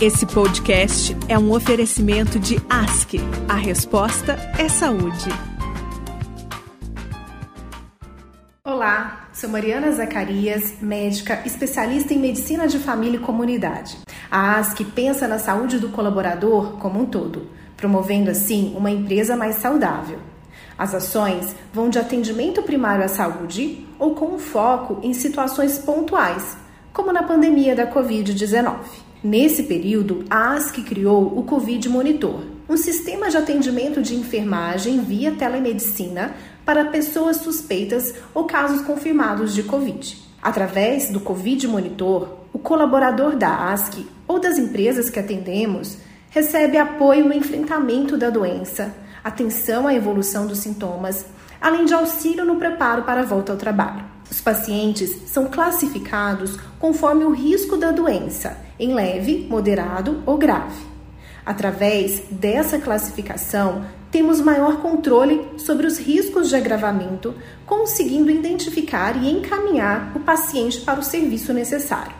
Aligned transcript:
Esse 0.00 0.24
podcast 0.24 1.14
é 1.28 1.38
um 1.38 1.52
oferecimento 1.52 2.38
de 2.38 2.56
ASC. 2.70 3.18
A 3.46 3.54
resposta 3.54 4.32
é 4.58 4.66
saúde. 4.66 5.28
Olá, 8.64 9.28
sou 9.34 9.50
Mariana 9.50 9.92
Zacarias, 9.92 10.76
médica 10.80 11.42
especialista 11.44 12.14
em 12.14 12.18
medicina 12.18 12.66
de 12.66 12.78
família 12.78 13.18
e 13.18 13.22
comunidade. 13.22 13.98
A 14.30 14.56
ASC 14.56 14.84
pensa 14.84 15.28
na 15.28 15.38
saúde 15.38 15.78
do 15.78 15.90
colaborador 15.90 16.78
como 16.78 16.98
um 16.98 17.04
todo, 17.04 17.50
promovendo 17.76 18.30
assim 18.30 18.72
uma 18.74 18.90
empresa 18.90 19.36
mais 19.36 19.56
saudável. 19.56 20.18
As 20.78 20.94
ações 20.94 21.54
vão 21.74 21.90
de 21.90 21.98
atendimento 21.98 22.62
primário 22.62 23.04
à 23.04 23.08
saúde 23.08 23.86
ou 23.98 24.14
com 24.14 24.36
um 24.36 24.38
foco 24.38 24.98
em 25.02 25.12
situações 25.12 25.76
pontuais, 25.76 26.56
como 26.92 27.12
na 27.12 27.22
pandemia 27.22 27.74
da 27.74 27.86
Covid-19. 27.86 28.76
Nesse 29.22 29.64
período, 29.64 30.24
a 30.30 30.54
ASC 30.54 30.82
criou 30.82 31.38
o 31.38 31.42
Covid 31.42 31.88
Monitor, 31.88 32.40
um 32.68 32.76
sistema 32.76 33.28
de 33.28 33.36
atendimento 33.36 34.00
de 34.00 34.14
enfermagem 34.14 35.00
via 35.00 35.32
telemedicina 35.32 36.34
para 36.64 36.86
pessoas 36.86 37.38
suspeitas 37.38 38.14
ou 38.32 38.44
casos 38.44 38.80
confirmados 38.82 39.54
de 39.54 39.62
Covid. 39.62 40.16
Através 40.42 41.10
do 41.10 41.20
Covid 41.20 41.66
Monitor, 41.68 42.28
o 42.52 42.58
colaborador 42.58 43.36
da 43.36 43.70
ASC 43.72 44.06
ou 44.26 44.38
das 44.38 44.56
empresas 44.56 45.10
que 45.10 45.18
atendemos 45.18 45.98
recebe 46.30 46.78
apoio 46.78 47.26
no 47.26 47.34
enfrentamento 47.34 48.16
da 48.16 48.30
doença, 48.30 48.94
atenção 49.22 49.86
à 49.86 49.94
evolução 49.94 50.46
dos 50.46 50.58
sintomas, 50.58 51.26
além 51.60 51.84
de 51.84 51.94
auxílio 51.94 52.44
no 52.44 52.56
preparo 52.56 53.02
para 53.02 53.20
a 53.20 53.24
volta 53.24 53.52
ao 53.52 53.58
trabalho. 53.58 54.04
Os 54.30 54.40
pacientes 54.40 55.10
são 55.26 55.46
classificados 55.46 56.56
conforme 56.78 57.24
o 57.24 57.32
risco 57.32 57.76
da 57.76 57.90
doença, 57.90 58.56
em 58.78 58.94
leve, 58.94 59.46
moderado 59.50 60.22
ou 60.24 60.38
grave. 60.38 60.82
Através 61.44 62.22
dessa 62.30 62.78
classificação, 62.78 63.84
temos 64.10 64.40
maior 64.40 64.78
controle 64.80 65.40
sobre 65.56 65.86
os 65.86 65.98
riscos 65.98 66.48
de 66.48 66.56
agravamento, 66.56 67.34
conseguindo 67.66 68.30
identificar 68.30 69.16
e 69.22 69.30
encaminhar 69.30 70.12
o 70.14 70.20
paciente 70.20 70.80
para 70.80 71.00
o 71.00 71.02
serviço 71.02 71.52
necessário. 71.52 72.14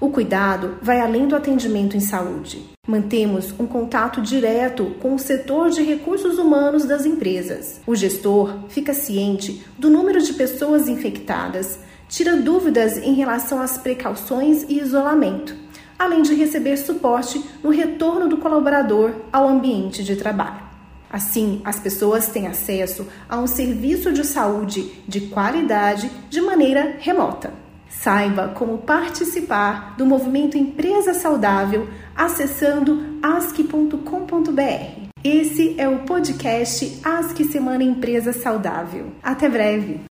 O 0.00 0.10
cuidado 0.10 0.78
vai 0.82 1.00
além 1.00 1.28
do 1.28 1.36
atendimento 1.36 1.96
em 1.96 2.00
saúde. 2.00 2.72
Mantemos 2.92 3.54
um 3.58 3.66
contato 3.66 4.20
direto 4.20 4.94
com 5.00 5.14
o 5.14 5.18
setor 5.18 5.70
de 5.70 5.82
recursos 5.82 6.36
humanos 6.36 6.84
das 6.84 7.06
empresas. 7.06 7.80
O 7.86 7.96
gestor 7.96 8.54
fica 8.68 8.92
ciente 8.92 9.64
do 9.78 9.88
número 9.88 10.20
de 10.20 10.34
pessoas 10.34 10.88
infectadas, 10.88 11.78
tira 12.06 12.36
dúvidas 12.36 12.98
em 12.98 13.14
relação 13.14 13.62
às 13.62 13.78
precauções 13.78 14.66
e 14.68 14.78
isolamento, 14.78 15.56
além 15.98 16.20
de 16.20 16.34
receber 16.34 16.76
suporte 16.76 17.42
no 17.64 17.70
retorno 17.70 18.28
do 18.28 18.36
colaborador 18.36 19.12
ao 19.32 19.48
ambiente 19.48 20.04
de 20.04 20.14
trabalho. 20.14 20.62
Assim, 21.08 21.62
as 21.64 21.80
pessoas 21.80 22.26
têm 22.26 22.46
acesso 22.46 23.06
a 23.26 23.38
um 23.38 23.46
serviço 23.46 24.12
de 24.12 24.22
saúde 24.22 25.02
de 25.08 25.22
qualidade 25.28 26.10
de 26.28 26.42
maneira 26.42 26.96
remota. 26.98 27.54
Saiba 28.00 28.48
como 28.48 28.78
participar 28.78 29.94
do 29.96 30.04
movimento 30.04 30.58
Empresa 30.58 31.14
Saudável 31.14 31.88
acessando 32.16 33.18
ask.com.br. 33.22 35.02
Esse 35.22 35.76
é 35.78 35.88
o 35.88 36.00
podcast 36.00 37.00
Ask 37.04 37.36
Semana 37.44 37.84
Empresa 37.84 38.32
Saudável. 38.32 39.12
Até 39.22 39.48
breve! 39.48 40.00